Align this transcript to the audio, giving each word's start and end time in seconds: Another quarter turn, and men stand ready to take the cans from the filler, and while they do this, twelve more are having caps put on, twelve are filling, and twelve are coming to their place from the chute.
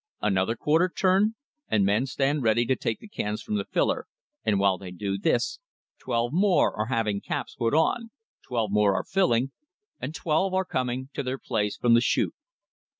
Another 0.23 0.55
quarter 0.55 0.89
turn, 0.89 1.35
and 1.67 1.85
men 1.85 2.07
stand 2.07 2.41
ready 2.41 2.65
to 2.65 2.75
take 2.75 2.97
the 2.99 3.07
cans 3.07 3.39
from 3.43 3.53
the 3.57 3.65
filler, 3.65 4.07
and 4.43 4.59
while 4.59 4.79
they 4.79 4.89
do 4.89 5.15
this, 5.15 5.59
twelve 5.99 6.33
more 6.33 6.75
are 6.75 6.87
having 6.87 7.21
caps 7.21 7.53
put 7.53 7.75
on, 7.75 8.09
twelve 8.41 8.75
are 8.75 9.03
filling, 9.03 9.51
and 9.99 10.15
twelve 10.15 10.55
are 10.55 10.65
coming 10.65 11.09
to 11.13 11.21
their 11.21 11.37
place 11.37 11.77
from 11.77 11.93
the 11.93 12.01
chute. 12.01 12.33